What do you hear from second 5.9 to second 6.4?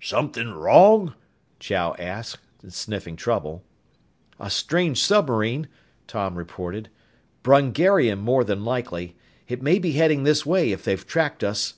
Tom